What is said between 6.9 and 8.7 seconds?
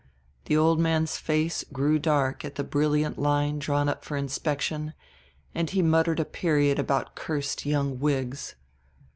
cursed young Whigs.